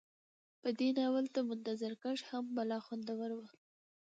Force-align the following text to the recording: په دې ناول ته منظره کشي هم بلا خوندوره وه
په 0.61 0.69
دې 0.79 0.89
ناول 0.97 1.25
ته 1.33 1.39
منظره 1.49 1.95
کشي 2.03 2.25
هم 2.29 2.45
بلا 2.55 2.77
خوندوره 2.85 3.35
وه 3.39 3.49